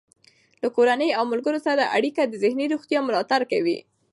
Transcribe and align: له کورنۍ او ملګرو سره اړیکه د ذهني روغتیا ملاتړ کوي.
له 0.61 0.67
کورنۍ 0.75 1.09
او 1.17 1.23
ملګرو 1.31 1.59
سره 1.67 1.91
اړیکه 1.97 2.21
د 2.25 2.33
ذهني 2.43 2.65
روغتیا 2.73 2.99
ملاتړ 3.07 3.41
کوي. 3.51 3.77